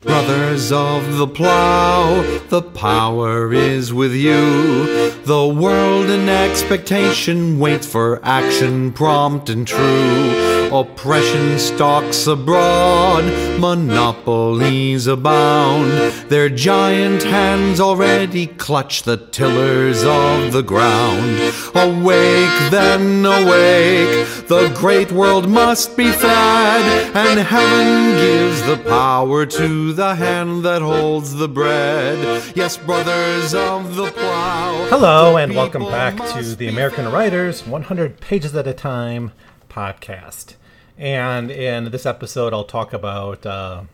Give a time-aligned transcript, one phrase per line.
[0.00, 5.10] Brothers of the plow, the power is with you.
[5.24, 10.47] The world in expectation waits for action prompt and true.
[10.70, 13.24] Oppression stalks abroad,
[13.58, 15.90] monopolies abound.
[16.28, 21.38] Their giant hands already clutch the tillers of the ground.
[21.74, 29.94] Awake, then awake, the great world must be fed, and heaven gives the power to
[29.94, 32.52] the hand that holds the bread.
[32.54, 34.86] Yes, brothers of the plow.
[34.90, 39.32] Hello, and welcome back to the American Writers 100 Pages at a Time
[39.70, 40.57] podcast.
[40.98, 43.46] And in this episode, I'll talk about.
[43.46, 43.84] Uh,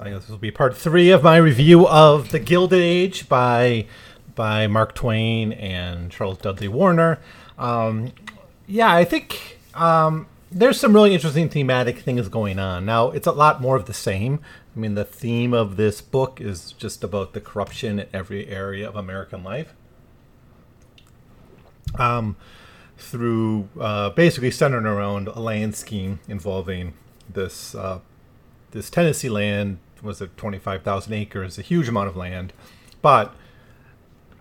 [0.00, 3.86] I guess this will be part three of my review of The Gilded Age by
[4.36, 7.18] by Mark Twain and Charles Dudley Warner.
[7.58, 8.12] Um,
[8.66, 12.86] yeah, I think um, there's some really interesting thematic things going on.
[12.86, 14.40] Now, it's a lot more of the same.
[14.74, 18.88] I mean, the theme of this book is just about the corruption in every area
[18.88, 19.74] of American life.
[21.98, 22.36] Um,
[22.98, 26.94] through uh, basically centered around a land scheme involving
[27.28, 28.00] this uh,
[28.70, 32.52] this Tennessee land was it 25,000 acres, a huge amount of land,
[33.02, 33.34] but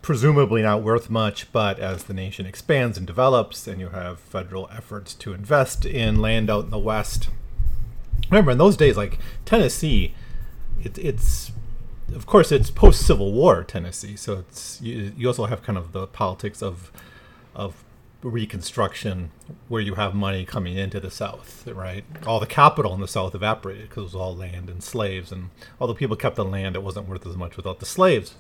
[0.01, 1.51] presumably not worth much.
[1.51, 6.21] But as the nation expands and develops, and you have federal efforts to invest in
[6.21, 7.29] land out in the West.
[8.29, 10.13] Remember, in those days, like Tennessee,
[10.83, 11.51] it, it's
[12.13, 15.91] of course it's post Civil War Tennessee, so it's you, you also have kind of
[15.91, 16.91] the politics of
[17.55, 17.84] of
[18.29, 19.29] reconstruction
[19.67, 22.03] where you have money coming into the South, right?
[22.25, 25.31] All the capital in the South evaporated because it was all land and slaves.
[25.31, 28.35] And although people kept the land, it wasn't worth as much without the slaves.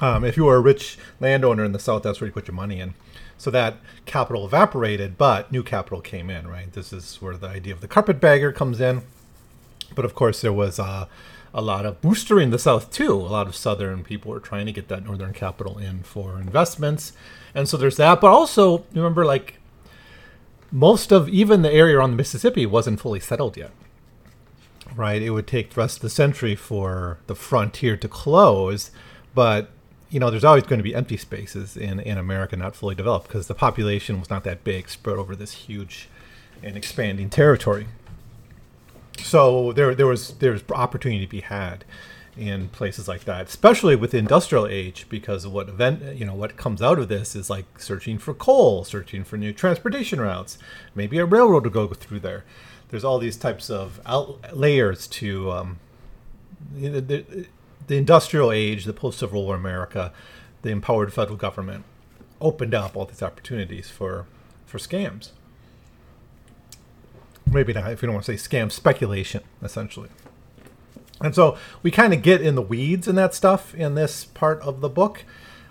[0.00, 2.54] Um, if you were a rich landowner in the South, that's where you put your
[2.54, 2.94] money in.
[3.38, 6.70] So that capital evaporated, but new capital came in, right?
[6.72, 9.02] This is where the idea of the carpetbagger comes in.
[9.94, 11.06] But of course, there was uh,
[11.54, 13.12] a lot of boostering the South too.
[13.12, 17.12] A lot of Southern people were trying to get that Northern capital in for investments
[17.56, 18.20] and so there's that.
[18.20, 19.58] But also remember, like
[20.70, 23.70] most of even the area around the Mississippi wasn't fully settled yet.
[24.94, 28.90] Right, it would take the rest of the century for the frontier to close,
[29.34, 29.70] but
[30.10, 33.26] you know, there's always going to be empty spaces in, in America not fully developed
[33.26, 36.08] because the population was not that big, spread over this huge
[36.62, 37.88] and expanding territory.
[39.20, 41.84] So there there was there's opportunity to be had
[42.36, 46.34] in places like that, especially with the industrial age, because of what event you know
[46.34, 50.58] what comes out of this is like searching for coal, searching for new transportation routes,
[50.94, 52.44] maybe a railroad to go through there.
[52.88, 55.78] There's all these types of out layers to um,
[56.74, 57.46] the, the,
[57.86, 60.12] the industrial age, the post Civil War America,
[60.62, 61.84] the empowered federal government
[62.40, 64.26] opened up all these opportunities for
[64.66, 65.30] for scams.
[67.50, 70.08] Maybe not if you don't want to say scam speculation, essentially.
[71.20, 74.60] And so we kind of get in the weeds in that stuff in this part
[74.60, 75.24] of the book,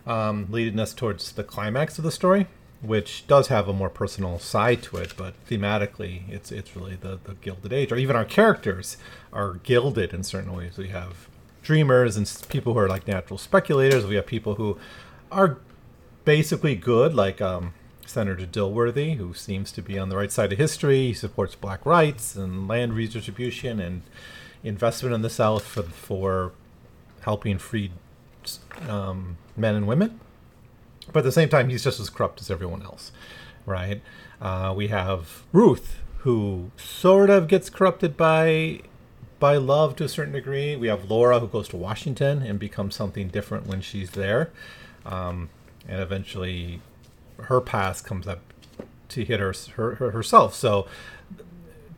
[0.08, 2.47] um, leading us towards the climax of the story,
[2.81, 7.19] which does have a more personal side to it, but thematically, it's it's really the,
[7.24, 8.97] the Gilded Age, or even our characters
[9.31, 10.78] are gilded in certain ways.
[10.78, 11.28] We have
[11.62, 14.06] dreamers and people who are like natural speculators.
[14.06, 14.78] We have people who
[15.31, 15.57] are
[16.24, 17.74] basically good, like um,
[18.05, 21.07] Senator Dilworthy, who seems to be on the right side of history.
[21.07, 24.03] He supports black rights and land redistribution and
[24.63, 26.51] investment in the South for, for
[27.21, 27.91] helping free
[28.88, 30.19] um, men and women.
[31.11, 33.11] But at the same time, he's just as corrupt as everyone else,
[33.65, 34.01] right?
[34.41, 38.81] Uh, we have Ruth, who sort of gets corrupted by
[39.38, 40.75] by love to a certain degree.
[40.75, 44.51] We have Laura, who goes to Washington and becomes something different when she's there,
[45.05, 45.49] um,
[45.88, 46.81] and eventually
[47.44, 48.41] her past comes up
[49.09, 50.53] to hit her, her, her herself.
[50.56, 50.88] So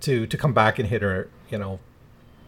[0.02, 1.80] to to come back and hit her, you know,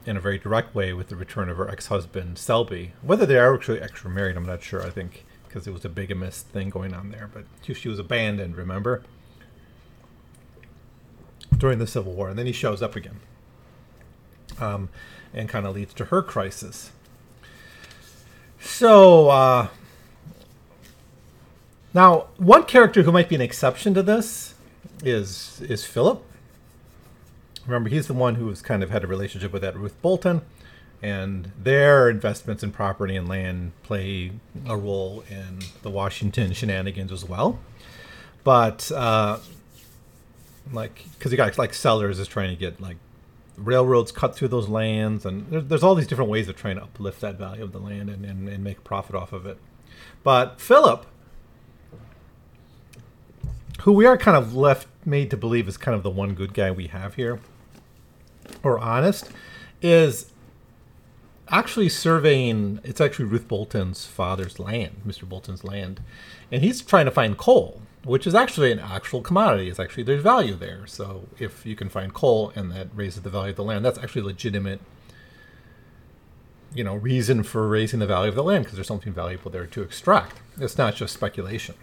[0.06, 2.94] in a very direct way with the return of her ex-husband Selby.
[3.02, 4.82] Whether they are actually extra married, I'm not sure.
[4.86, 7.46] I think because it was a bigamist thing going on there, but
[7.76, 8.56] she was abandoned.
[8.56, 9.04] Remember
[11.58, 13.20] during the Civil War, and then he shows up again,
[14.60, 14.90] um,
[15.34, 16.92] and kind of leads to her crisis.
[18.60, 19.68] So uh,
[21.94, 24.56] now, one character who might be an exception to this
[25.04, 26.24] is is Philip
[27.70, 30.42] remember he's the one who's kind of had a relationship with that Ruth Bolton,
[31.02, 34.32] and their investments in property and land play
[34.68, 37.60] a role in the Washington shenanigans as well.
[38.44, 39.40] But uh,
[40.74, 42.98] like, because you got like Sellers is trying to get like
[43.56, 46.84] railroads cut through those lands, and there's, there's all these different ways of trying to
[46.84, 49.58] uplift that value of the land and, and, and make profit off of it.
[50.24, 51.06] But Philip,
[53.82, 56.54] who we are kind of left made to believe is kind of the one good
[56.54, 57.40] guy we have here,
[58.64, 59.30] or honest
[59.82, 60.32] is
[61.50, 62.80] actually surveying.
[62.84, 65.28] It's actually Ruth Bolton's father's land, Mr.
[65.28, 66.02] Bolton's land,
[66.52, 69.70] and he's trying to find coal, which is actually an actual commodity.
[69.70, 70.86] It's actually there's value there.
[70.86, 74.00] So if you can find coal and that raises the value of the land, that's
[74.00, 74.82] actually legitimate.
[76.72, 79.66] You know, reason for raising the value of the land because there's something valuable there
[79.66, 80.40] to extract.
[80.60, 81.74] It's not just speculation,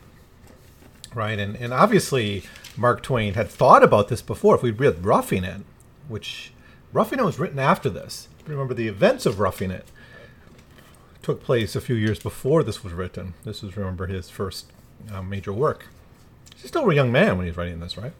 [1.14, 1.38] right?
[1.38, 2.44] And and obviously,
[2.76, 4.54] Mark Twain had thought about this before.
[4.54, 5.62] If we read Roughing It,
[6.08, 6.52] which
[6.92, 8.28] Roughing It was written after this.
[8.46, 9.86] Remember, the events of Roughing It
[11.22, 13.34] took place a few years before this was written.
[13.42, 14.70] This was, remember, his first
[15.12, 15.88] uh, major work.
[16.54, 18.12] He's still a young man when he's writing this, right?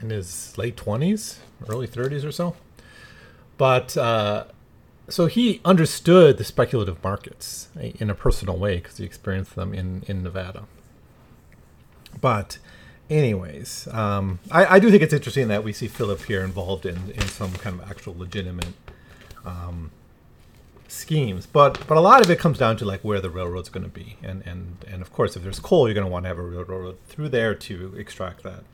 [0.00, 1.36] In his late 20s,
[1.68, 2.56] early 30s or so.
[3.58, 4.44] But uh,
[5.08, 10.02] so he understood the speculative markets in a personal way because he experienced them in,
[10.06, 10.64] in Nevada.
[12.20, 12.58] But
[13.10, 17.10] anyways, um, I, I, do think it's interesting that we see Philip here involved in,
[17.10, 18.72] in some kind of actual legitimate
[19.44, 19.90] um,
[20.88, 21.46] schemes.
[21.46, 23.90] But but a lot of it comes down to like where the railroad's going to
[23.90, 26.38] be, and and and of course, if there's coal, you're going to want to have
[26.38, 28.64] a railroad through there to extract that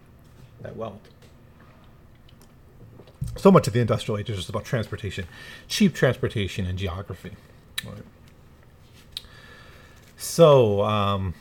[0.62, 1.08] that wealth.
[3.36, 5.26] So much of the industrial age is just about transportation,
[5.68, 7.32] cheap transportation, and geography.
[7.84, 8.02] Right.
[10.16, 10.82] So.
[10.82, 11.34] Um,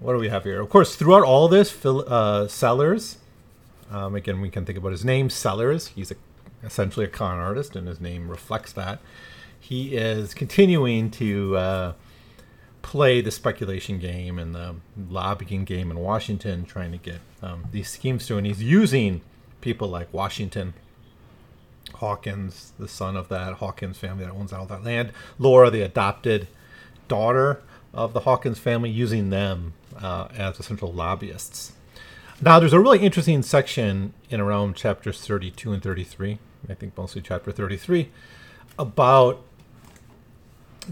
[0.00, 0.60] what do we have here?
[0.60, 3.18] Of course, throughout all this, Phil, uh, Sellers,
[3.90, 5.88] um, again, we can think about his name, Sellers.
[5.88, 6.16] He's a,
[6.62, 8.98] essentially a con artist, and his name reflects that.
[9.58, 11.92] He is continuing to uh,
[12.82, 14.76] play the speculation game and the
[15.08, 18.38] lobbying game in Washington, trying to get um, these schemes through.
[18.38, 19.22] And he's using
[19.60, 20.74] people like Washington,
[21.94, 26.48] Hawkins, the son of that Hawkins family that owns all that land, Laura, the adopted
[27.08, 27.62] daughter
[27.96, 31.72] of the Hawkins family, using them uh, as essential lobbyists.
[32.40, 36.38] Now, there's a really interesting section in around chapters 32 and 33,
[36.68, 38.10] I think mostly chapter 33,
[38.78, 39.42] about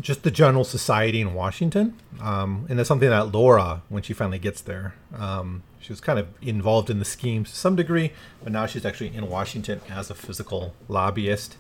[0.01, 1.99] just the general society in Washington.
[2.21, 6.19] Um, and that's something that Laura, when she finally gets there, um, she was kind
[6.19, 8.13] of involved in the schemes to some degree,
[8.43, 11.57] but now she's actually in Washington as a physical lobbyist.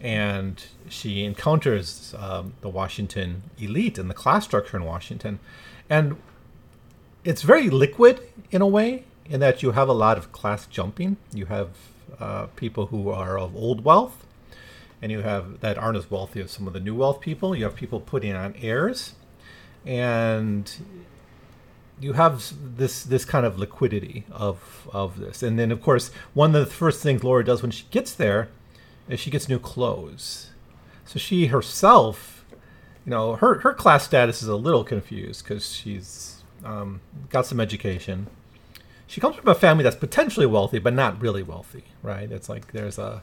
[0.00, 5.38] And she encounters um, the Washington elite and the class structure in Washington.
[5.88, 6.16] And
[7.24, 8.20] it's very liquid
[8.50, 11.16] in a way, in that you have a lot of class jumping.
[11.32, 11.70] You have
[12.20, 14.24] uh, people who are of old wealth,
[15.02, 17.56] and you have that aren't as wealthy as some of the new wealth people.
[17.56, 19.14] You have people putting on airs,
[19.84, 20.70] and
[22.00, 25.42] you have this this kind of liquidity of of this.
[25.42, 28.48] And then, of course, one of the first things Laura does when she gets there
[29.14, 30.50] she gets new clothes.
[31.04, 32.44] So she herself,
[33.04, 37.00] you know, her her class status is a little confused because she's um,
[37.30, 38.26] got some education.
[39.06, 42.30] She comes from a family that's potentially wealthy, but not really wealthy, right?
[42.30, 43.22] It's like there's a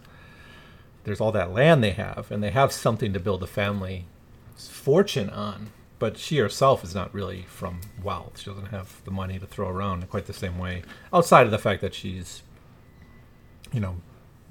[1.04, 4.06] there's all that land they have, and they have something to build a family
[4.56, 5.72] fortune on.
[6.00, 8.40] But she herself is not really from wealth.
[8.40, 10.84] She doesn't have the money to throw around in quite the same way,
[11.14, 12.44] outside of the fact that she's,
[13.72, 13.98] you know,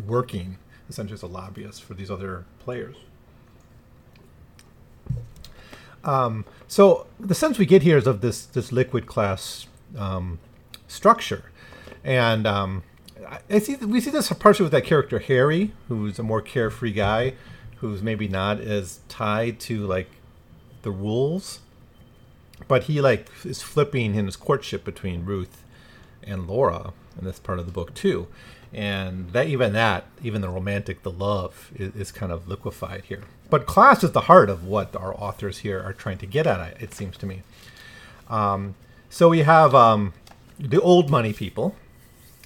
[0.07, 0.59] working
[0.93, 2.97] essentially as a lobbyist for these other players.
[6.05, 9.67] Um, so the sense we get here is of this this liquid class
[9.97, 10.39] um,
[10.89, 11.51] structure,
[12.03, 12.83] and um,
[13.49, 17.35] I see we see this partially with that character Harry, who's a more carefree guy,
[17.77, 20.11] who's maybe not as tied to like
[20.83, 21.61] the rules,
[22.67, 25.63] but he like is flipping in his courtship between Ruth
[26.25, 28.27] and Laura in this part of the book too,
[28.75, 33.25] and that even that even the romantic the love is, is kind of liquefied here
[33.53, 36.81] but class is the heart of what our authors here are trying to get at.
[36.81, 37.43] It seems to me.
[38.31, 38.77] Um,
[39.11, 40.15] so we have um,
[40.59, 41.77] the old money people.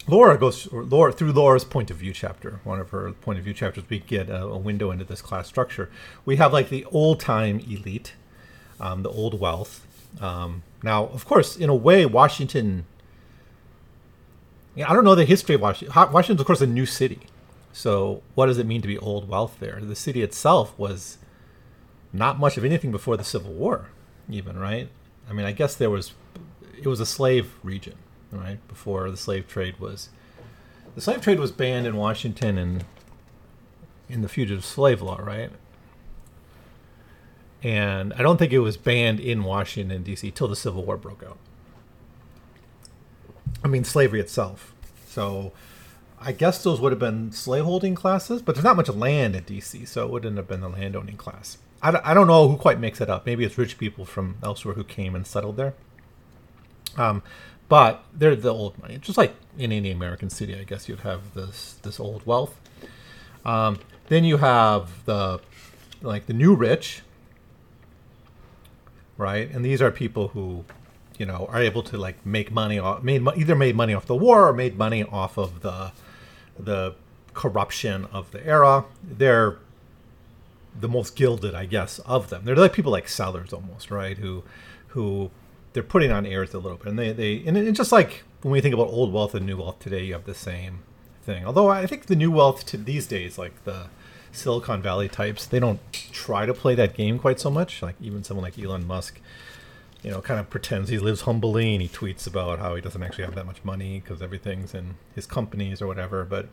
[0.09, 2.59] Laura goes Laura through Laura's point of view chapter.
[2.65, 5.47] One of her point of view chapters, we get a, a window into this class
[5.47, 5.91] structure.
[6.25, 8.15] We have like the old time elite,
[8.81, 9.87] um, the old wealth.
[10.21, 12.85] Um, now, of course, in a way, Washington.
[14.77, 15.95] I don't know the history of Washington.
[16.13, 17.21] Washington's, of course, a new city.
[17.73, 19.81] So, what does it mean to be old wealth there?
[19.83, 21.19] The city itself was
[22.13, 23.89] not much of anything before the Civil War,
[24.29, 24.89] even, right?
[25.29, 26.13] I mean, I guess there was,
[26.79, 27.97] it was a slave region,
[28.31, 28.67] right?
[28.69, 30.09] Before the slave trade was,
[30.95, 32.85] the slave trade was banned in Washington and
[34.09, 35.51] in the fugitive slave law, right?
[37.63, 40.31] And I don't think it was banned in Washington, D.C.
[40.31, 41.39] till the Civil War broke out.
[43.65, 44.75] I mean, slavery itself.
[45.07, 45.53] So,
[46.21, 49.87] I guess those would have been slaveholding classes, but there's not much land in DC,
[49.89, 51.59] so it wouldn't have been the landowning class.
[51.83, 53.27] I don't know who quite makes it up.
[53.27, 55.75] Maybe it's rich people from elsewhere who came and settled there.
[56.97, 57.23] Um,
[57.69, 60.59] but they're the old money, just like in any American city.
[60.59, 62.59] I guess you'd have this this old wealth.
[63.45, 65.41] Um, then you have the
[66.03, 67.03] like the new rich,
[69.17, 69.51] right?
[69.51, 70.65] And these are people who,
[71.19, 74.17] you know, are able to like make money off made either made money off the
[74.17, 75.93] war or made money off of the
[76.59, 76.95] the
[77.35, 78.85] corruption of the era.
[79.03, 79.59] They're
[80.79, 82.45] the most gilded, I guess, of them.
[82.45, 84.19] They're like people like sellers almost, right?
[84.19, 84.45] Who
[84.89, 85.31] who
[85.73, 88.61] they're putting on airs a little bit, and they they and just like when we
[88.61, 90.81] think about old wealth and new wealth today, you have the same
[91.23, 91.45] thing.
[91.45, 93.87] Although I think the new wealth to these days, like the
[94.33, 97.83] Silicon Valley types, they don't try to play that game quite so much.
[97.83, 99.21] Like even someone like Elon Musk,
[100.07, 103.03] you know, kind of pretends he lives humbly and he tweets about how he doesn't
[103.03, 106.25] actually have that much money because everything's in his companies or whatever.
[106.25, 106.49] But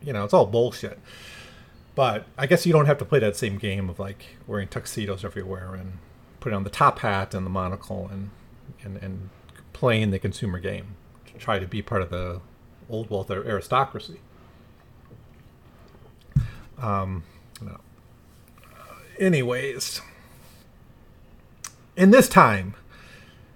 [0.00, 1.00] you know, it's all bullshit.
[1.96, 5.24] But I guess you don't have to play that same game of like wearing tuxedos
[5.24, 5.94] everywhere and
[6.38, 8.30] putting on the top hat and the monocle and
[8.84, 9.30] and, and
[9.72, 10.94] playing the consumer game
[11.26, 12.40] to try to be part of the
[12.88, 14.20] old wealth aristocracy.
[16.78, 17.24] Um,
[17.60, 17.78] no.
[19.18, 20.00] Anyways,
[21.96, 22.74] in this time,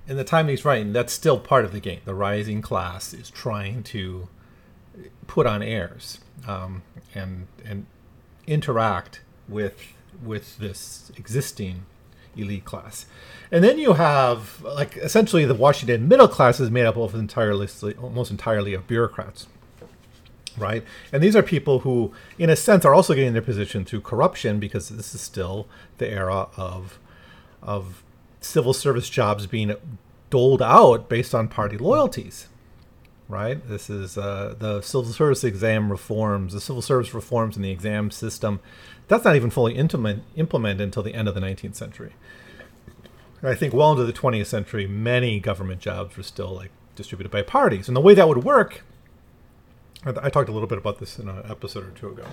[0.07, 2.01] in the time he's writing, that's still part of the game.
[2.05, 4.29] The rising class is trying to
[5.27, 6.83] put on airs um,
[7.15, 7.87] and and
[8.47, 11.87] interact with with this existing
[12.37, 13.07] elite class.
[13.51, 17.69] And then you have like essentially the Washington middle class is made up of entirely
[18.01, 19.47] almost entirely of bureaucrats.
[20.57, 20.85] Right?
[21.13, 24.61] And these are people who in a sense are also getting their position through corruption
[24.61, 25.67] because this is still
[25.99, 26.99] the era of
[27.63, 28.05] of
[28.45, 29.75] civil service jobs being
[30.31, 32.49] doled out based on party loyalties
[33.29, 33.67] right?
[33.69, 38.11] This is uh, the civil service exam reforms, the civil service reforms in the exam
[38.11, 38.61] system.
[39.09, 42.15] That's not even fully implement, implemented until the end of the 19th century.
[43.43, 47.43] I think well into the 20th century, many government jobs were still like distributed by
[47.43, 48.83] parties, and the way that would work.
[50.07, 52.25] I talked a little bit about this in an episode or two ago.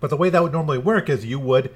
[0.00, 1.72] But the way that would normally work is you would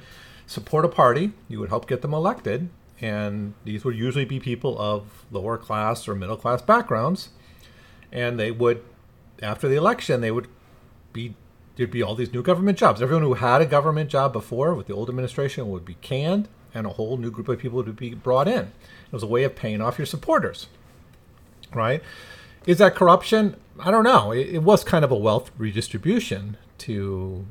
[0.46, 2.68] support a party, you would help get them elected,
[3.00, 7.30] and these would usually be people of lower class or middle class backgrounds
[8.12, 8.82] and they would
[9.42, 10.48] after the election they would
[11.12, 11.34] be
[11.76, 13.02] there'd be all these new government jobs.
[13.02, 16.86] Everyone who had a government job before with the old administration would be canned and
[16.86, 18.72] a whole new group of people would be brought in.
[19.06, 20.68] It was a way of paying off your supporters
[21.74, 22.02] right?
[22.64, 23.56] Is that corruption?
[23.78, 24.32] I don't know.
[24.32, 27.44] It, it was kind of a wealth redistribution to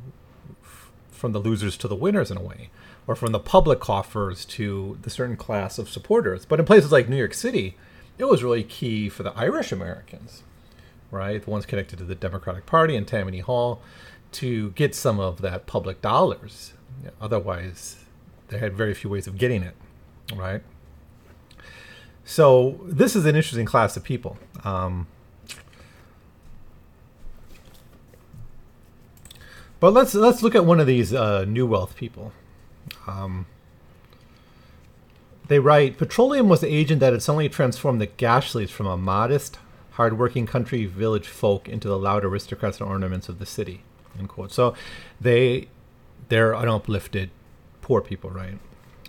[1.12, 2.70] from the losers to the winners in a way
[3.08, 6.46] or from the public coffers to the certain class of supporters.
[6.46, 7.78] But in places like New York City,
[8.18, 10.44] it was really key for the Irish Americans,
[11.12, 11.44] right?
[11.44, 13.82] The ones connected to the Democratic Party and Tammany Hall
[14.34, 16.74] to get some of that public dollars.
[17.22, 17.98] Otherwise,
[18.48, 19.76] they had very few ways of getting it,
[20.36, 20.62] right?
[22.24, 24.38] So this is an interesting class of people.
[24.64, 25.08] Um,
[29.80, 32.34] but let's let's look at one of these uh, new wealth people.
[33.08, 33.46] Um,
[35.48, 39.60] they write Petroleum was the agent that had suddenly transformed the Gashleys from a modest,
[39.92, 43.84] hardworking country village folk into the loud aristocrats and ornaments of the city.
[44.18, 44.52] End quote.
[44.52, 44.76] So
[45.22, 45.68] they
[46.30, 47.30] they're uplifted
[47.82, 48.58] poor people, right?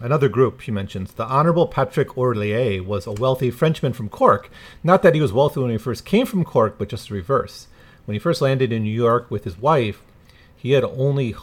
[0.01, 4.51] Another group he mentions, the Honorable Patrick Orlier was a wealthy Frenchman from Cork.
[4.85, 7.67] Not that he was wealthy when he first came from Cork, but just the reverse.
[8.05, 10.03] When he first landed in New York with his wife,
[10.55, 11.35] he had only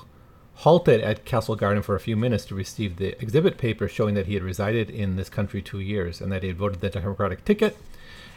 [0.56, 4.28] halted at Castle Garden for a few minutes to receive the exhibit paper showing that
[4.28, 7.44] he had resided in this country two years and that he had voted the Democratic
[7.44, 7.78] ticket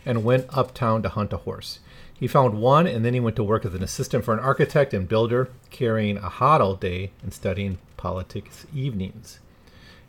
[0.04, 1.80] and went uptown to hunt a horse.
[2.18, 4.94] He found one and then he went to work as an assistant for an architect
[4.94, 9.38] and builder, carrying a hat all day and studying politics evenings.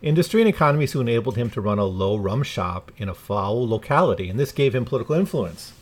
[0.00, 3.68] Industry and economy soon enabled him to run a low rum shop in a foul
[3.68, 5.72] locality, and this gave him political influence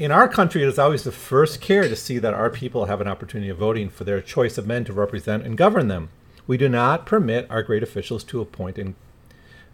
[0.00, 3.02] in our country, it is always the first care to see that our people have
[3.02, 6.08] an opportunity of voting for their choice of men to represent and govern them.
[6.46, 8.94] We do not permit our great officials to appoint in,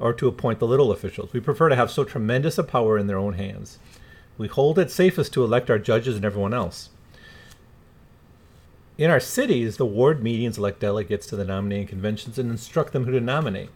[0.00, 1.32] or to appoint the little officials.
[1.32, 3.78] We prefer to have so tremendous a power in their own hands.
[4.36, 6.90] We hold it safest to elect our judges and everyone else.
[8.98, 13.04] In our cities, the ward meetings elect delegates to the nominating conventions and instruct them
[13.04, 13.70] who to nominate.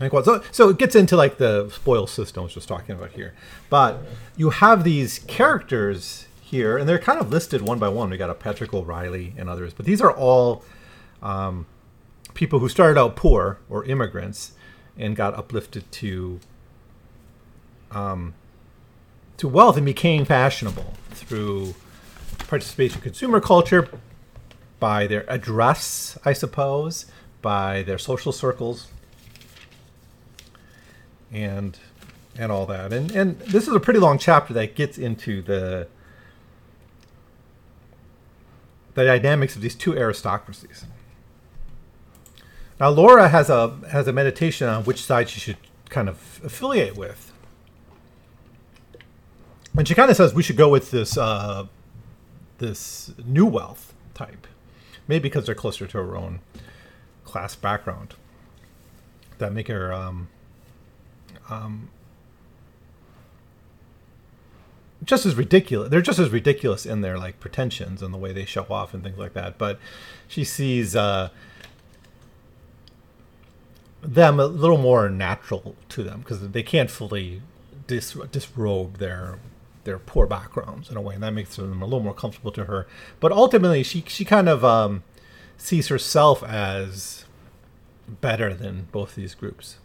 [0.00, 3.34] So, so it gets into like the spoil system I was just talking about here.
[3.68, 3.98] But
[4.36, 8.10] you have these characters here, and they're kind of listed one by one.
[8.10, 10.64] We got a Patrick O'Reilly and others, but these are all
[11.22, 11.66] um,
[12.34, 14.52] people who started out poor or immigrants
[14.96, 16.40] and got uplifted to
[17.90, 18.34] um,
[19.36, 21.74] to wealth and became fashionable through
[22.48, 23.88] participation in consumer culture,
[24.80, 27.06] by their address, I suppose,
[27.42, 28.88] by their social circles,
[31.32, 31.78] and
[32.36, 32.92] and all that.
[32.92, 35.88] And and this is a pretty long chapter that gets into the
[38.94, 40.84] the dynamics of these two aristocracies.
[42.78, 45.58] Now, Laura has a has a meditation on which side she should
[45.88, 47.32] kind of affiliate with,
[49.76, 51.66] and she kind of says we should go with this uh,
[52.58, 54.46] this new wealth type,
[55.06, 56.40] maybe because they're closer to her own
[57.24, 58.14] class background.
[59.38, 60.28] That make her um,
[61.50, 61.90] um,
[65.04, 65.90] just as ridiculous.
[65.90, 69.02] They're just as ridiculous in their like pretensions and the way they show off and
[69.02, 69.58] things like that.
[69.58, 69.78] But
[70.28, 71.30] she sees uh,
[74.02, 77.42] them a little more natural to them because they can't fully
[77.86, 79.38] dis- disrobe their
[79.84, 82.64] their poor backgrounds in a way, and that makes them a little more comfortable to
[82.64, 82.86] her.
[83.18, 85.02] But ultimately, she she kind of um,
[85.56, 87.24] sees herself as
[88.20, 89.76] better than both these groups.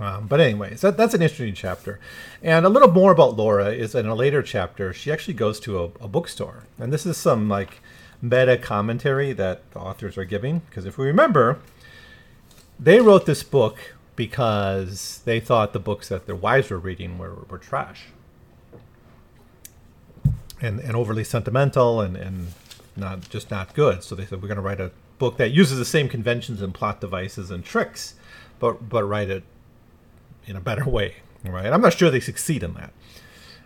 [0.00, 1.98] Um, but anyways, that, that's an interesting chapter.
[2.42, 5.78] And a little more about Laura is in a later chapter, she actually goes to
[5.78, 6.64] a, a bookstore.
[6.78, 7.80] And this is some like
[8.22, 10.60] meta commentary that the authors are giving.
[10.60, 11.58] Because if we remember,
[12.78, 17.34] they wrote this book because they thought the books that their wives were reading were,
[17.48, 18.06] were trash.
[20.60, 22.48] And, and overly sentimental and, and
[22.96, 24.02] not just not good.
[24.02, 26.72] So they said we're going to write a book that uses the same conventions and
[26.72, 28.14] plot devices and tricks,
[28.58, 29.44] but but write it
[30.48, 31.72] in a better way, right?
[31.72, 32.92] I'm not sure they succeed in that.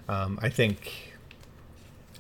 [0.09, 1.13] Um, I think,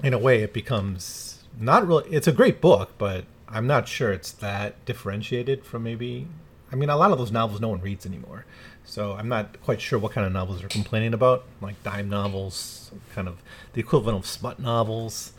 [0.02, 2.09] in a way, it becomes not really.
[2.11, 6.28] It's a great book, but I'm not sure it's that differentiated from maybe.
[6.71, 8.47] I mean, a lot of those novels no one reads anymore,
[8.85, 12.90] so I'm not quite sure what kind of novels they're complaining about, like dime novels,
[13.14, 13.42] kind of
[13.75, 15.33] the equivalent of smut novels,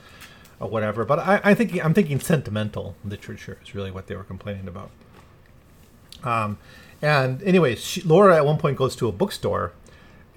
[0.60, 1.06] or whatever.
[1.06, 4.92] But I, I think I'm thinking sentimental literature is really what they were complaining about.
[6.24, 6.58] Um,
[7.04, 9.74] and anyway, Laura at one point goes to a bookstore,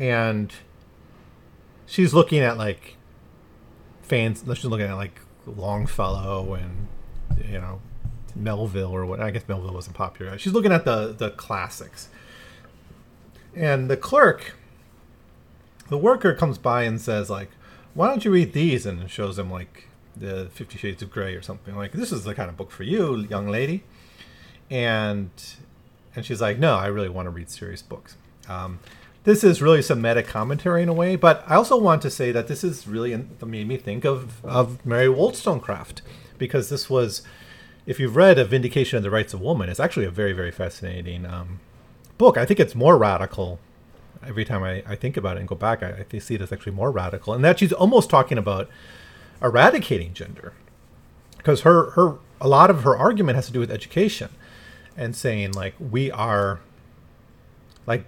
[0.01, 0.53] and
[1.87, 2.97] she's looking at like
[4.03, 4.43] fans.
[4.45, 6.89] She's looking at like Longfellow and
[7.49, 7.81] you know
[8.35, 9.21] Melville or what.
[9.21, 10.37] I guess Melville wasn't popular.
[10.39, 12.09] She's looking at the the classics,
[13.55, 14.57] and the clerk,
[15.89, 17.51] the worker comes by and says like,
[17.95, 21.43] "Why don't you read these?" and shows him like the Fifty Shades of Grey or
[21.43, 21.77] something.
[21.77, 23.85] Like this is the kind of book for you, young lady.
[24.69, 25.31] And
[26.17, 28.17] and she's like, no, I really want to read serious books.
[28.49, 28.81] Um,
[29.25, 32.33] this is really some meta commentary in a way, but I also want to say
[32.33, 36.01] that this is really made me think of, of Mary Wollstonecraft
[36.39, 37.23] because this was,
[37.87, 40.53] if you've read A Vindication of the Rights of Woman, it's actually a very, very
[40.53, 41.61] fascinating um,
[42.19, 42.39] book.
[42.39, 43.59] I think it's more radical
[44.25, 45.83] every time I, I think about it and go back.
[45.83, 48.69] I, I see it as actually more radical, and that she's almost talking about
[49.43, 50.53] eradicating gender
[51.37, 54.31] because her, her a lot of her argument has to do with education
[54.97, 56.61] and saying like we are
[57.87, 58.07] like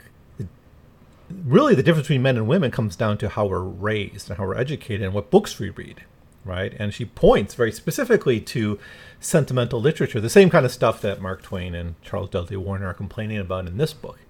[1.45, 4.47] really the difference between men and women comes down to how we're raised and how
[4.47, 6.05] we're educated and what books we read
[6.45, 6.73] right?
[6.79, 8.79] And she points very specifically to
[9.21, 12.95] sentimental literature the same kind of stuff that mark twain and charles dudley warner are
[12.95, 14.21] complaining about in this book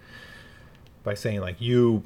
[1.05, 2.03] by saying like you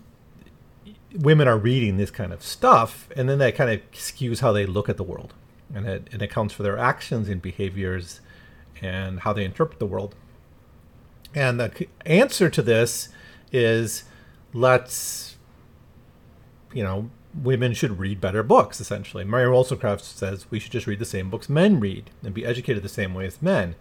[1.14, 4.66] women are reading this kind of stuff and then that kind of skews how they
[4.66, 5.34] look at the world.
[5.74, 8.20] And it, it accounts for their actions and behaviors
[8.80, 10.14] and how they interpret the world
[11.34, 13.08] and the answer to this
[13.50, 14.04] is
[14.52, 15.36] let's,
[16.72, 19.24] you know, women should read better books, essentially.
[19.24, 22.82] Mary Wollstonecraft says we should just read the same books men read and be educated
[22.82, 23.74] the same way as men.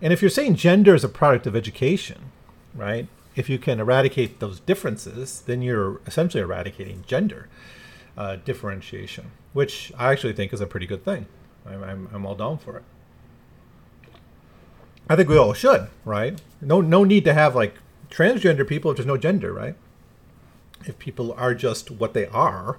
[0.00, 2.30] And if you're saying gender is a product of education,
[2.74, 3.08] right?
[3.34, 7.48] If you can eradicate those differences, then you're essentially eradicating gender
[8.16, 11.26] uh, differentiation, which I actually think is a pretty good thing.
[11.66, 12.84] I'm, I'm, I'm all down for it.
[15.08, 16.40] I think we all should, right?
[16.60, 17.74] No, no need to have like
[18.10, 19.74] transgender people if there's no gender, right?
[20.84, 22.78] If people are just what they are,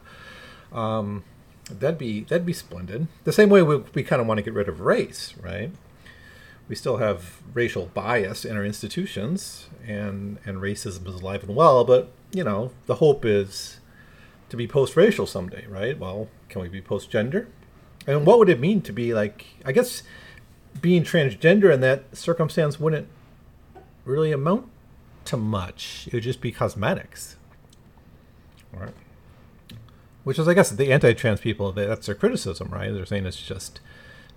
[0.71, 1.23] um,
[1.69, 3.07] that'd be that'd be splendid.
[3.23, 5.71] The same way we, we kind of want to get rid of race, right?
[6.67, 11.83] We still have racial bias in our institutions, and and racism is alive and well.
[11.83, 13.79] But you know, the hope is
[14.49, 15.97] to be post-racial someday, right?
[15.97, 17.47] Well, can we be post-gender?
[18.07, 19.45] And what would it mean to be like?
[19.65, 20.03] I guess
[20.82, 23.08] being transgender in that circumstance wouldn't
[24.05, 24.67] really amount
[25.25, 26.05] to much.
[26.08, 27.36] It would just be cosmetics.
[28.71, 28.93] Right.
[30.23, 32.93] Which is, I guess, the anti trans people, that's their criticism, right?
[32.93, 33.79] They're saying it's just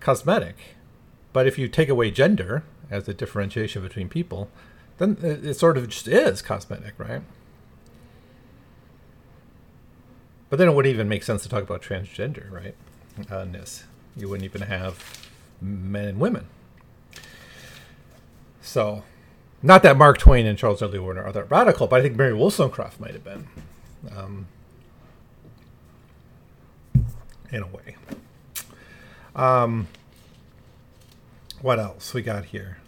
[0.01, 0.57] cosmetic.
[1.33, 4.51] But if you take away gender as a differentiation between people,
[4.99, 7.23] then it sort of just is cosmetic, right?
[10.51, 12.75] But then it wouldn't even make sense to talk about transgender, right?
[13.31, 13.85] Uh, ness.
[14.17, 15.31] You wouldn't even have
[15.63, 16.47] men and women.
[18.61, 19.05] So,
[19.63, 22.35] not that Mark Twain and Charles Dudley Warner are that radical, but I think Mary
[22.35, 23.49] Wollstonecraft might have been,
[24.17, 24.47] um,
[27.51, 27.97] in a way.
[29.35, 29.89] Um,
[31.61, 32.79] what else we got here?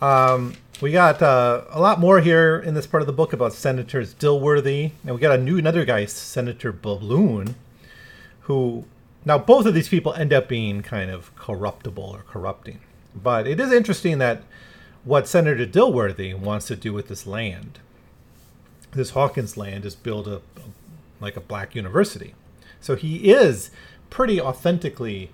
[0.00, 3.52] Um, we got uh, a lot more here in this part of the book about
[3.54, 7.54] Senators Dilworthy, and we got a new another guy, Senator Balloon,
[8.40, 8.84] who
[9.26, 12.80] now both of these people end up being kind of corruptible or corrupting.
[13.14, 14.42] But it is interesting that
[15.04, 17.80] what Senator Dilworthy wants to do with this land,
[18.92, 20.40] this Hawkins land, is build a,
[21.20, 22.34] like a black university.
[22.80, 23.70] So he is
[24.10, 25.30] pretty authentically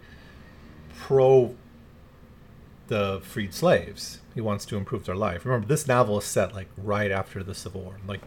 [0.97, 1.55] pro
[2.89, 4.21] the freed slaves.
[4.35, 5.45] He wants to improve their life.
[5.45, 8.21] Remember, this novel is set like right after the Civil War, like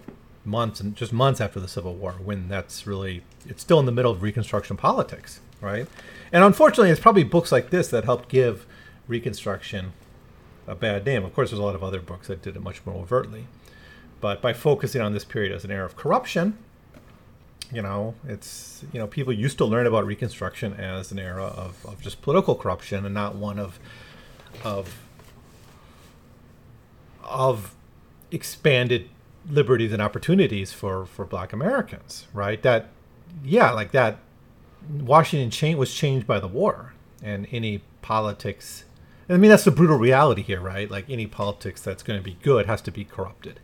[0.43, 3.91] months and just months after the Civil War, when that's really it's still in the
[3.91, 5.87] middle of Reconstruction politics, right?
[6.31, 8.65] And unfortunately, it's probably books like this that helped give
[9.07, 9.93] Reconstruction
[10.67, 11.25] a bad name.
[11.25, 13.47] Of course, there's a lot of other books that did it much more overtly,
[14.21, 16.57] but by focusing on this period as an era of corruption,
[17.71, 21.85] you know, it's you know people used to learn about Reconstruction as an era of,
[21.85, 23.79] of just political corruption and not one of
[24.63, 25.01] of
[27.23, 27.75] of
[28.31, 29.09] expanded
[29.49, 32.89] liberties and opportunities for for black americans right that
[33.43, 34.17] yeah like that
[34.89, 36.93] washington was changed by the war
[37.23, 38.85] and any politics
[39.29, 42.37] i mean that's the brutal reality here right like any politics that's going to be
[42.41, 43.59] good has to be corrupted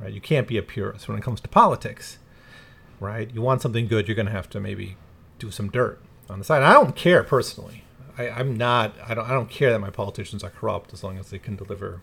[0.00, 2.18] right you can't be a purist when it comes to politics
[3.00, 4.96] right you want something good you're going to have to maybe
[5.38, 7.82] do some dirt on the side i don't care personally
[8.18, 8.94] I, I'm not.
[9.06, 9.28] I don't.
[9.28, 12.00] I don't care that my politicians are corrupt as long as they can deliver.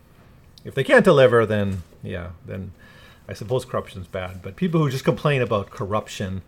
[0.64, 2.72] If they can't deliver, then yeah, then
[3.28, 4.40] I suppose corruption is bad.
[4.42, 6.42] But people who just complain about corruption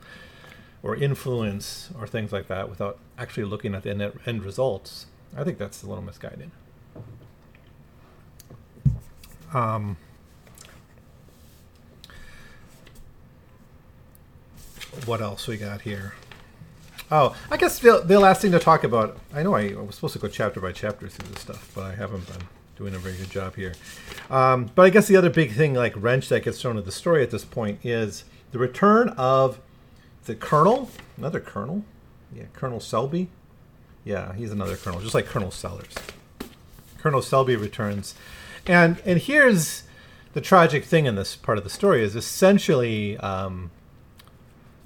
[0.83, 5.45] or influence or things like that without actually looking at the end, end results, I
[5.45, 6.51] think that's a little misguided.
[9.53, 9.97] Um,
[15.05, 16.15] what else we got here?
[17.11, 19.19] Oh, I guess the, the last thing to talk about.
[19.33, 21.85] I know I, I, was supposed to go chapter by chapter through this stuff, but
[21.85, 23.75] I haven't been doing a very good job here.
[24.29, 26.93] Um, but I guess the other big thing, like wrench that gets thrown at the
[26.93, 29.61] story at this point, is the return of
[30.27, 31.85] the colonel, another colonel,
[32.35, 33.29] yeah, Colonel Selby.
[34.05, 35.95] Yeah, he's another colonel, just like Colonel Sellers.
[36.99, 38.15] Colonel Selby returns,
[38.67, 39.85] and and here's
[40.33, 43.17] the tragic thing in this part of the story is essentially.
[43.19, 43.71] Um,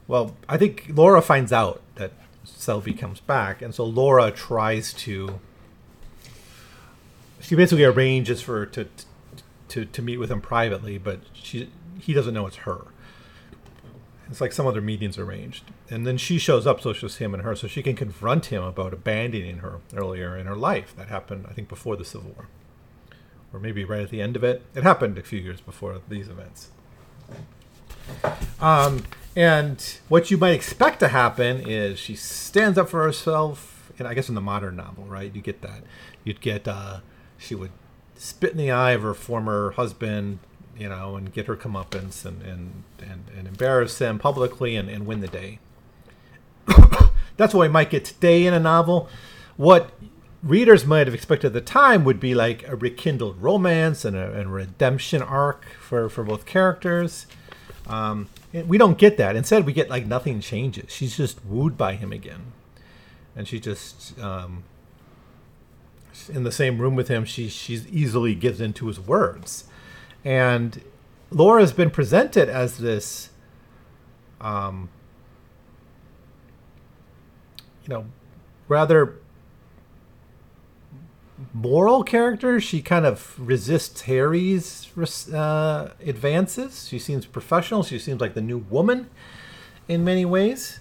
[0.07, 2.13] well, I think Laura finds out that
[2.45, 5.41] Selby comes back, and so Laura tries to.
[7.41, 8.87] She basically arranges for to
[9.69, 12.87] to to meet with him privately, but she he doesn't know it's her.
[14.31, 17.35] It's like some other meetings arranged, and then she shows up, so it's just him
[17.35, 20.95] and her, so she can confront him about abandoning her earlier in her life.
[20.97, 22.47] That happened, I think, before the Civil War,
[23.53, 24.63] or maybe right at the end of it.
[24.75, 26.71] It happened a few years before these events.
[28.61, 29.03] Um,
[29.35, 34.15] and what you might expect to happen is she stands up for herself, and I
[34.15, 35.35] guess in the modern novel, right?
[35.35, 35.83] You get that.
[36.23, 37.01] You'd get uh,
[37.37, 37.73] she would
[38.15, 40.39] spit in the eye of her former husband,
[40.77, 45.07] you know, and get her comeuppance and and and, and embarrass him publicly and, and
[45.07, 45.59] win the day.
[47.37, 49.09] That's what we might get today in a novel.
[49.57, 49.93] What
[50.43, 54.33] readers might have expected at the time would be like a rekindled romance and a,
[54.33, 57.27] and a redemption arc for, for both characters.
[57.87, 59.37] Um, we don't get that.
[59.37, 60.93] Instead, we get like nothing changes.
[60.93, 62.53] She's just wooed by him again,
[63.37, 64.65] and she just um,
[66.29, 67.25] in the same room with him.
[67.25, 69.65] She she's easily gives into his words,
[70.25, 70.83] and
[71.31, 73.31] Laura's been presented as this,
[74.41, 74.89] um,
[77.85, 78.07] you know,
[78.69, 79.17] rather
[81.55, 82.61] moral character.
[82.61, 84.89] She kind of resists Harry's
[85.33, 86.89] uh, advances.
[86.89, 87.83] She seems professional.
[87.83, 89.09] She seems like the new woman
[89.89, 90.81] in many ways.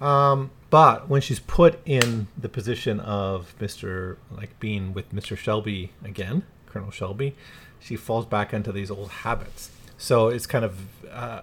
[0.00, 4.16] Um, but when she's put in the position of Mr.
[4.30, 5.42] like being with Mr.
[5.42, 7.34] Selby again, Colonel Selby,
[7.80, 9.70] she falls back into these old habits.
[9.98, 10.78] So it's kind of
[11.10, 11.42] uh,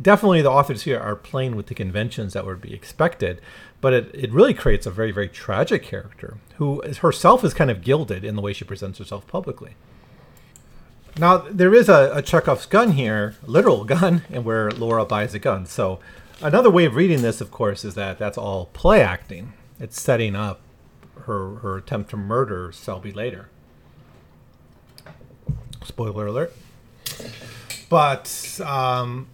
[0.00, 3.40] definitely the authors here are playing with the conventions that would be expected,
[3.80, 7.70] but it, it really creates a very, very tragic character who is, herself is kind
[7.70, 9.74] of gilded in the way she presents herself publicly.
[11.16, 15.38] Now, there is a, a Chekhov's gun here, literal gun, and where Laura buys a
[15.38, 15.66] gun.
[15.66, 16.00] So,
[16.40, 19.52] another way of reading this, of course, is that that's all play acting.
[19.78, 20.60] It's setting up
[21.22, 23.48] her, her attempt to murder Selby later.
[25.84, 26.52] Spoiler alert.
[27.88, 29.28] But um,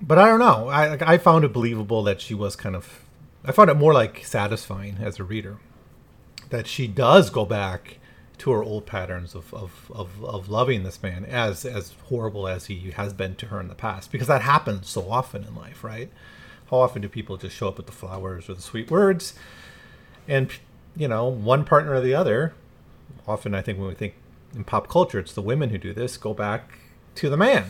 [0.00, 0.68] but I don't know.
[0.68, 3.04] I I found it believable that she was kind of
[3.44, 5.58] I found it more like satisfying as a reader
[6.50, 7.98] that she does go back
[8.38, 12.66] to her old patterns of, of, of, of, loving this man as as horrible as
[12.66, 15.84] he has been to her in the past because that happens so often in life
[15.84, 16.10] right
[16.70, 19.34] how often do people just show up with the flowers or the sweet words
[20.26, 20.50] and
[20.96, 22.54] you know, one partner or the other.
[23.26, 24.14] Often, I think when we think
[24.54, 26.16] in pop culture, it's the women who do this.
[26.16, 26.78] Go back
[27.16, 27.66] to the man,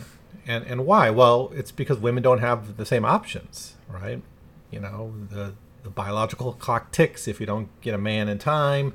[0.47, 1.11] and and why?
[1.11, 4.23] Well, it's because women don't have the same options, right?
[4.71, 8.95] You know, the the biological clock ticks if you don't get a man in time.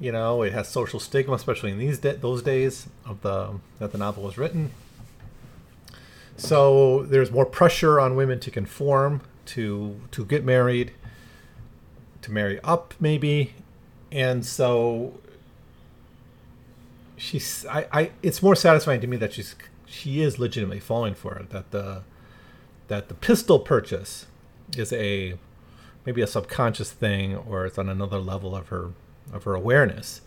[0.00, 3.92] You know, it has social stigma, especially in these de- those days of the that
[3.92, 4.70] the novel was written.
[6.36, 10.92] So there's more pressure on women to conform, to to get married,
[12.22, 13.54] to marry up maybe,
[14.10, 15.14] and so
[17.16, 19.54] she's I, I it's more satisfying to me that she's
[19.86, 22.02] she is legitimately falling for it that the
[22.88, 24.26] that the pistol purchase
[24.76, 25.34] is a
[26.04, 28.90] maybe a subconscious thing or it's on another level of her
[29.32, 30.20] of her awareness.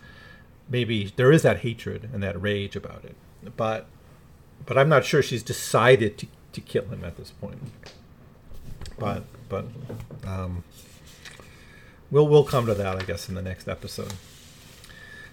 [0.69, 3.15] Maybe there is that hatred and that rage about it
[3.55, 3.87] but
[4.65, 7.59] but i'm not sure she's decided to, to kill him at this point.
[8.97, 9.65] But but
[10.25, 10.63] um
[12.09, 14.13] we'll we'll come to that i guess in the next episode.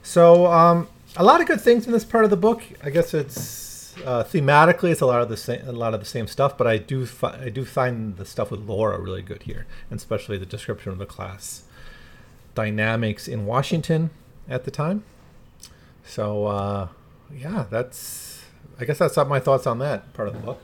[0.03, 3.14] So um a lot of good things in this part of the book i guess
[3.14, 3.74] it's
[4.05, 6.57] uh, thematically, it's a lot of the same, a lot of the same stuff.
[6.59, 9.98] But I do, fi- I do find the stuff with Laura really good here, and
[9.98, 11.64] especially the description of the class
[12.55, 14.11] dynamics in Washington
[14.48, 15.05] at the time.
[16.05, 16.88] So, uh,
[17.33, 18.33] yeah, that's.
[18.79, 20.61] I guess that's my thoughts on that part of the book.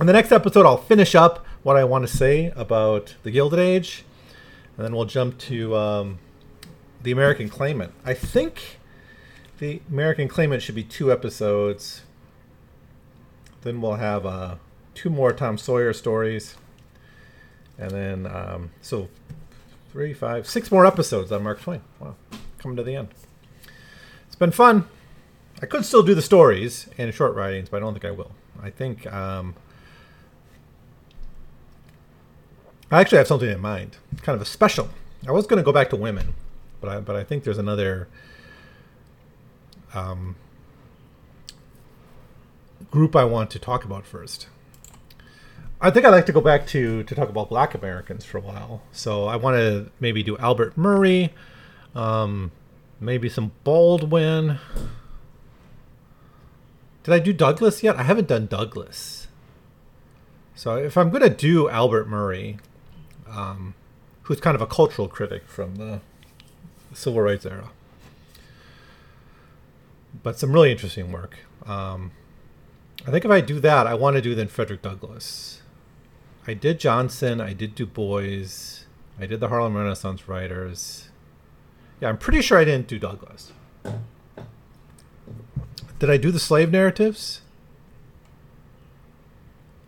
[0.00, 3.60] In the next episode, I'll finish up what I want to say about the Gilded
[3.60, 4.04] Age,
[4.76, 6.18] and then we'll jump to um,
[7.02, 7.92] the American Claimant.
[8.04, 8.78] I think
[9.58, 12.02] the American Claimant should be two episodes.
[13.62, 14.56] Then we'll have uh,
[14.94, 16.56] two more Tom Sawyer stories.
[17.76, 19.08] And then, um, so
[19.92, 21.80] three, five, six more episodes on Mark Twain.
[22.00, 22.16] Wow,
[22.58, 23.08] coming to the end.
[24.26, 24.88] It's been fun.
[25.60, 28.32] I could still do the stories and short writings, but I don't think I will.
[28.62, 29.54] I think um,
[32.90, 34.88] I actually have something in mind, kind of a special.
[35.26, 36.34] I was going to go back to women,
[36.80, 38.08] but I, but I think there's another
[39.94, 40.36] um,
[42.90, 44.48] group I want to talk about first.
[45.80, 48.40] I think I'd like to go back to to talk about Black Americans for a
[48.40, 48.82] while.
[48.90, 51.32] So I want to maybe do Albert Murray,
[51.94, 52.50] um,
[53.00, 54.58] maybe some Baldwin.
[57.04, 57.96] Did I do Douglass yet?
[57.96, 59.28] I haven't done Douglass.
[60.54, 62.58] So if I'm to do Albert Murray,
[63.30, 63.74] um,
[64.22, 66.00] who's kind of a cultural critic from the
[66.92, 67.70] civil rights era,
[70.22, 71.38] but some really interesting work.
[71.66, 72.12] Um,
[73.06, 75.62] I think if I do that, I want to do then Frederick Douglass.
[76.46, 78.84] I did Johnson, I did Du Bois,
[79.20, 81.10] I did the Harlem Renaissance writers.
[82.00, 83.52] Yeah, I'm pretty sure I didn't do Douglass.
[85.98, 87.42] Did I do the slave narratives?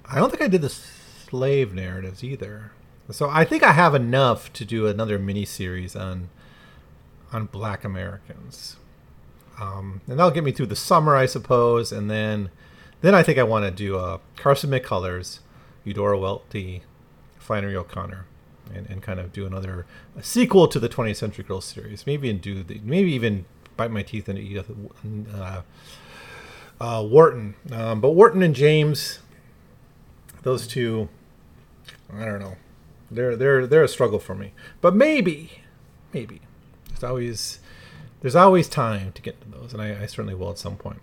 [0.04, 2.72] I don't think I did the slave narratives either.
[3.10, 6.28] So I think I have enough to do another mini series on
[7.32, 8.76] on Black Americans.
[9.60, 11.92] Um, and that'll get me through the summer, I suppose.
[11.92, 12.50] And then,
[13.02, 15.40] then I think I want to do uh, Carson McCullers,
[15.84, 16.82] Eudora Welty,
[17.38, 18.26] Flannery O'Connor,
[18.74, 19.86] and, and kind of do another
[20.20, 22.06] sequel to the 20th Century Girls series.
[22.06, 23.44] Maybe and do the, maybe even
[23.76, 24.70] bite my teeth into Edith
[25.34, 25.62] uh,
[26.80, 27.54] uh, Wharton.
[27.70, 29.20] Um, but Wharton and James,
[30.42, 31.08] those two,
[32.12, 32.56] I don't know.
[33.10, 34.52] They're they're they're a struggle for me.
[34.80, 35.62] But maybe,
[36.12, 36.40] maybe.
[37.00, 37.60] It's always
[38.20, 41.00] there's always time to get into those, and I, I certainly will at some point.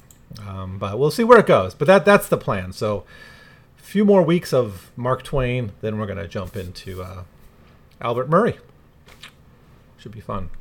[0.47, 1.73] Um, but we'll see where it goes.
[1.73, 2.71] But that that's the plan.
[2.71, 3.03] So
[3.79, 7.23] a few more weeks of Mark Twain, then we're going to jump into uh,
[7.99, 8.60] Albert Murray.
[9.97, 10.51] Should be fun.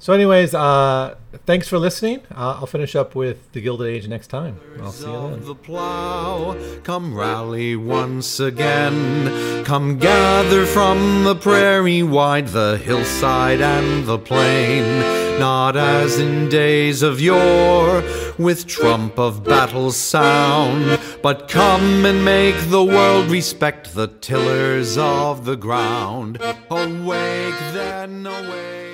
[0.00, 2.20] So, anyways, uh, thanks for listening.
[2.30, 4.60] Uh, I'll finish up with the Gilded Age next time.
[4.80, 5.44] I'll see you then.
[5.44, 9.64] The plow, come rally once again.
[9.64, 15.00] Come gather from the prairie wide, the hillside and the plain.
[15.40, 18.02] Not as in days of yore,
[18.38, 25.44] with trump of battle sound, but come and make the world respect the tillers of
[25.44, 26.40] the ground.
[26.70, 28.87] Awake then, awake.